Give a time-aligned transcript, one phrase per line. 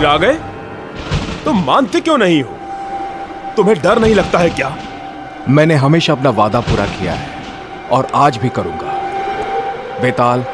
[0.00, 0.32] फिर आ गए?
[1.44, 2.54] तुम मानते क्यों नहीं हो?
[3.56, 4.76] तुम्हें डर नहीं लगता है क्या?
[5.48, 8.92] मैंने हमेशा अपना वादा पूरा किया है और आज भी करूँगा।
[10.02, 10.44] बेताल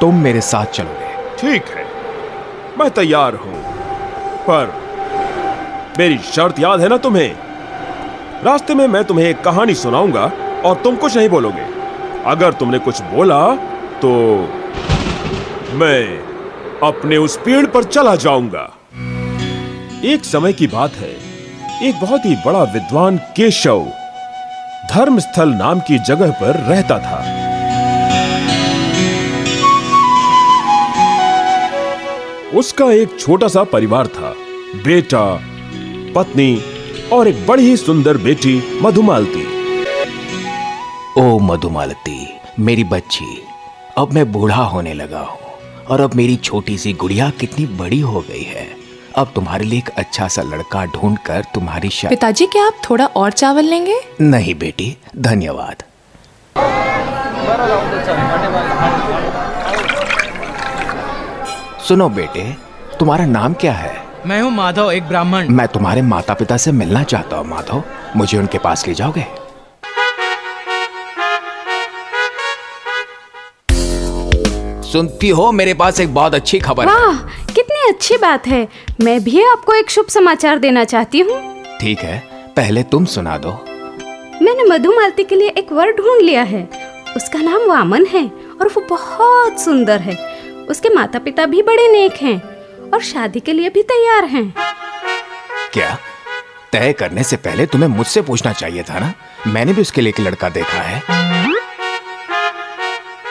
[0.00, 1.84] तुम मेरे साथ चलोगे। ठीक है।
[2.78, 3.54] मैं तैयार हूँ।
[4.40, 4.72] पर
[5.98, 7.36] मेरी शर्त याद है ना तुम्हें?
[8.44, 10.30] रास्ते में मैं तुम्हें एक कहानी सुनाऊँगा
[10.64, 11.66] और तुम कुछ नहीं बोलोगे।
[12.26, 13.40] अगर तुमने कुछ बोला
[14.02, 14.10] तो
[15.74, 16.02] मैं
[16.82, 18.68] अपने उस पेड़ पर चला जाऊँगा।
[20.04, 21.10] एक समय की बात है।
[21.88, 23.86] एक बहुत ही बड़ा विद्वान केशव
[24.90, 27.18] धर्मस्थल नाम की जगह पर रहता था।
[32.58, 34.34] उसका एक छोटा सा परिवार था।
[34.84, 35.40] बेटा,
[36.14, 36.62] पत्नी
[37.12, 39.46] और एक बड़ी ही सुंदर बेटी मधुमालती।
[41.20, 43.42] ओ मधुमालती, मेरी बच्ची,
[43.98, 45.38] अब मैं बूढ़ा होने लगा हूँ
[45.90, 48.77] और अब मेरी छोटी सी गुड़िया कितनी बड़ी हो गई है।
[49.18, 53.32] अब तुम्हारे लिए एक अच्छा सा लड़का ढूंढकर तुम्हारी शादी पिताजी क्या आप थोड़ा और
[53.32, 53.98] चावल लेंगे?
[54.20, 55.82] नहीं बेटी धन्यवाद।
[61.88, 62.44] सुनो बेटे
[62.98, 63.96] तुम्हारा नाम क्या है?
[64.26, 67.82] मैं हूँ माधव एक ब्राह्मण। मैं तुम्हारे माता पिता से मिलना चाहता हूँ माधव।
[68.16, 69.24] मुझे उनके पास ले जाओगे?
[74.88, 78.68] सुनती हो मेरे पास एक बहुत अच्छी खबर है। कितनी अच्छी बात है।
[79.00, 81.38] मैं भी आपको एक शुभ समाचार देना चाहती हूँ।
[81.80, 82.18] ठीक है
[82.56, 83.50] पहले तुम सुना दो।
[84.42, 86.62] मैंने मधुमालती के लिए एक वर ढूंढ लिया है।
[87.16, 88.24] उसका नाम वामन है
[88.60, 90.16] और वो बहुत सुंदर है।
[90.66, 92.40] उसके माता पिता भी बड़े नेक हैं
[92.90, 94.54] और शादी के लिए भी तैयार हैं।
[95.72, 95.98] क्या?
[96.72, 99.14] तय करने से पहले तुम्हें मुझसे पूछना चाहिए था ना?
[99.46, 101.02] मैंने भी उसके लिए एक लड़का देखा है।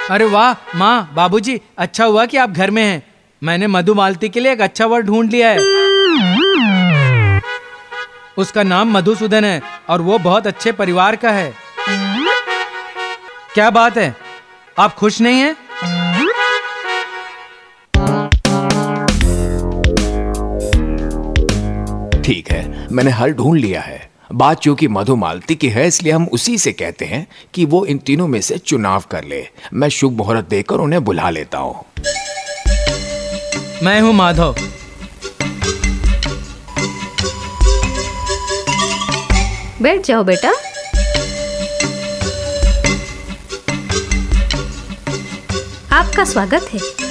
[0.10, 3.07] अरे वाह माँ बाबूजी अच्छा हुआ कि आप घर में हैं।
[3.42, 7.42] मैंने मधुमालती के लिए एक अच्छा वर्ड ढूंढ लिया है।
[8.38, 11.54] उसका नाम मधुसूदन है और वो बहुत अच्छे परिवार का है।
[13.54, 14.16] क्या बात है?
[14.80, 15.54] आप खुश नहीं हैं?
[22.22, 26.58] ठीक है, मैंने हल ढूंढ लिया है। बात चूँकि मधुमालती की है, इसलिए हम उसी
[26.58, 30.50] से कहते हैं कि वो इन तीनों में से चुनाव कर ले। मैं शुभ मुहूर्त
[30.50, 31.86] देकर उन्हें बुला लेता हूँ।
[33.84, 34.56] मैं हूँ माधव।
[39.82, 40.50] बैठ जाओ बेटा।
[45.98, 47.07] आपका स्वागत है।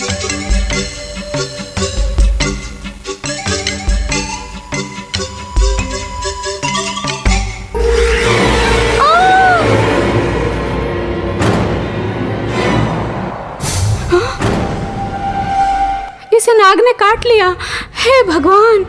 [16.67, 17.49] नाग ने काट लिया।
[17.95, 18.85] हे भगवान।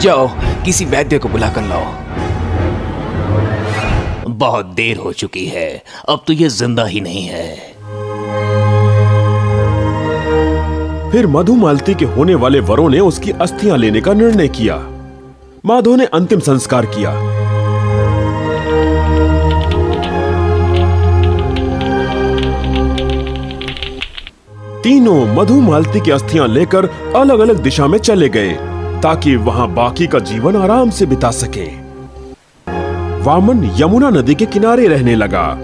[0.00, 0.26] जाओ
[0.64, 1.84] किसी वैद्य को बुला कर लाओ।
[4.28, 7.46] बहुत देर हो चुकी है। अब तो ये ज़िंदा ही नहीं है।
[11.12, 14.76] फिर मधुमालती के होने वाले वरों ने उसकी अस्थियाँ लेने का निर्णय किया।
[15.66, 17.10] माधो ने अंतिम संस्कार किया।
[24.84, 28.58] तीनों मधुमालती की अस्थियाँ लेकर अलग अलग दिशा में चले गए,
[29.02, 31.90] ताकि वहाँ बाकी का जीवन आराम से बिता सके।
[33.22, 35.58] वामन यमुना नदी के किनारे रहने लगा।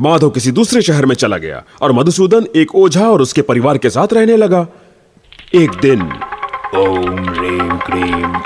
[0.00, 3.90] माधव किसी दूसरे शहर में चला गया और मधुसूदन एक ओझा और उसके परिवार के
[3.90, 4.66] साथ रहने लगा।
[5.54, 6.12] एक दिन,
[6.76, 8.38] ओम ह्रीम क्रीम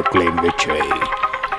[0.00, 0.36] क्लीम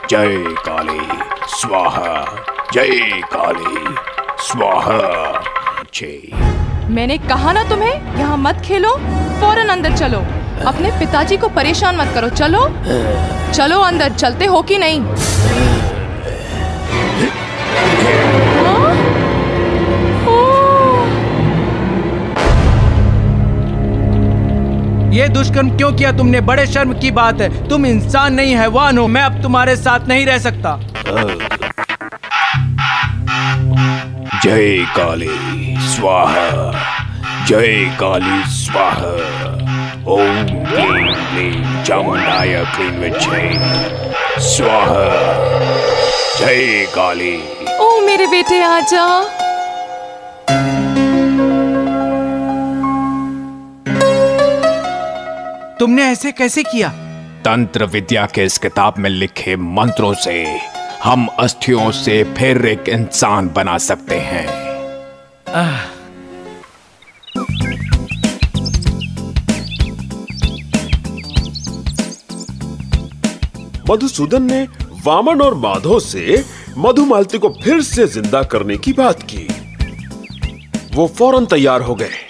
[0.10, 1.00] जय काली।
[1.48, 2.36] स्वाहा।
[2.74, 3.96] जय काली।
[4.40, 5.44] स्वाहा।
[6.90, 8.90] मैंने कहा ना तुम्हें यहाँ मत खेलो
[9.40, 10.20] फ़ौरन अंदर चलो।
[10.68, 12.60] अपने पिताजी को परेशान मत करो चलो।
[13.54, 15.02] चलो अंदर चलते हो कि नहीं?
[18.56, 18.96] हाँ?
[25.12, 26.42] ये दुष्कर्म क्यों किया तुमने?
[26.42, 30.26] बड़े शर्म की बात है। तुम इंसान नहीं हैवान हो। मैं अब तुम्हारे साथ नहीं
[30.26, 30.80] रह सकता।
[34.44, 35.67] जय काली।
[35.98, 36.72] स्वाहा।
[37.46, 39.14] जय काली स्वाहा।
[40.08, 43.54] ओम क्लीं क्लीं चामुंडाय क्लीं विच्छे।
[44.42, 45.08] स्वाहा।
[46.40, 47.44] जय काली।
[47.78, 49.24] ओ मेरे बेटे आजा।
[55.80, 56.90] तुमने ऐसे कैसे किया?
[57.46, 60.60] तंत्र विद्या के इस किताब में लिखे मंत्रों से
[61.04, 64.67] हम अस्थियों से फिर एक इंसान बना सकते हैं।
[73.90, 74.64] मधुसूदन ने
[75.06, 76.44] वामन और माधव से
[76.78, 79.48] मधुमालती को फिर से ज़िंदा करने की बात की।
[80.96, 82.27] वो फ़ौरन तैयार हो गए।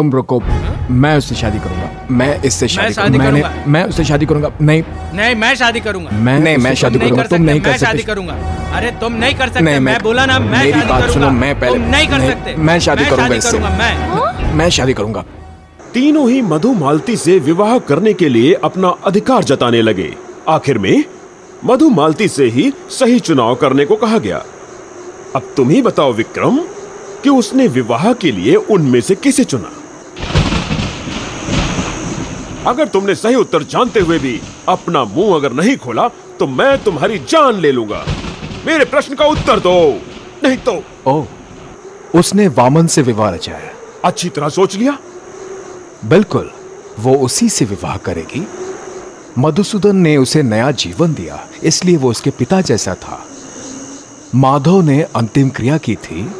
[0.00, 0.42] तुम रुको।
[0.90, 4.82] मैं उससे शादी करूँगा। मैं इससे शादी, शादी करूँगा। मैंने मैं उससे शादी करूँगा। नहीं।
[5.14, 8.12] नहीं मैं शादी करूँगा। मैं नहीं मैं शादी करूँगा। तुम नहीं कर मैं शादी सकते।
[8.12, 8.32] करूँगा।
[8.74, 11.78] अरे तुम नहीं कर सकते। मैं मैं- बोला ना मैं मेरी बात सुनो, मैं पहले-
[11.78, 15.24] नहीं कर सकते। मैं शादी करूँगा इससे। मैं। मैं शादी करूँगा।
[15.94, 20.14] तीनों ही मधु मालती से विवाह करने के लिए अपना अधिकार जताने लगे।
[20.48, 21.04] आखिर में
[21.64, 24.44] मधु मालती से ही सही चुनाव करने को कहा गया।
[25.36, 26.56] अब तुम ही बताओ विक्रम
[27.22, 29.72] कि उसने विवाह के लिए उनमें से किसे चुना?
[32.66, 36.08] अगर तुमने सही उत्तर जानते हुए भी अपना मुँह अगर नहीं खोला
[36.38, 38.04] तो मैं तुम्हारी जान ले लूँगा।
[38.66, 39.72] मेरे प्रश्न का उत्तर दो।
[40.44, 41.24] नहीं तो। ओ
[42.14, 43.72] उसने वामन से विवाह रचा है
[44.04, 44.96] अच्छी तरह सोच लिया।
[46.04, 46.50] बिल्कुल
[46.98, 48.46] वो उसी से विवाह करेगी।
[49.38, 53.24] मधुसूदन ने उसे नया जीवन दिया इसलिए वो उसके पिता जैसा था।
[54.34, 56.30] माधव ने अंतिम क्रिया की थी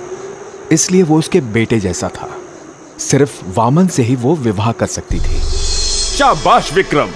[0.73, 2.29] इसलिए वो उसके बेटे जैसा था।
[2.99, 5.41] सिर्फ़ वामन से ही वो विवाह कर सकती थी।
[6.21, 7.11] शाबाश, विक्रम।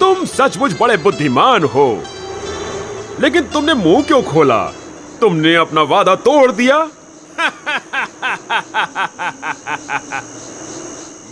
[0.00, 2.02] तुम सचमुच बड़े बुद्धिमान हो।
[3.20, 4.72] लेकिन तुमने मुँह क्यों खोला?
[5.20, 6.78] तुमने अपना वादा तोड़ दिया?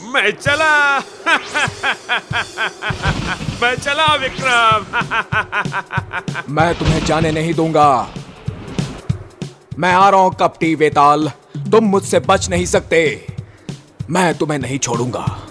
[0.09, 0.99] मैं चला।
[3.63, 4.87] मैं चला, विक्रम।
[6.55, 8.09] मैं तुम्हें जाने नहीं दूँगा।
[9.79, 13.27] मैं आ रहा हूँ कपटी, वेताल। तुम मुझसे बच नहीं सकते।
[14.11, 15.48] मैं तुम्हें नहीं छोड़ूँगा।